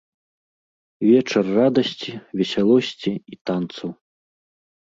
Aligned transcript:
Вечар 1.09 1.45
радасці, 1.59 2.11
весялосці 2.41 3.11
і 3.35 3.41
танцаў. 3.51 3.89